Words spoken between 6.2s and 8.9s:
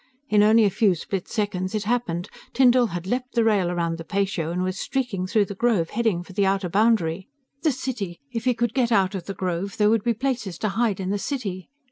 for its outer boundary. The city if he could